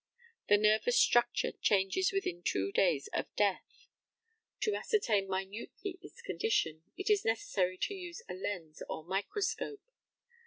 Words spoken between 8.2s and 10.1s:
a lens or microscope.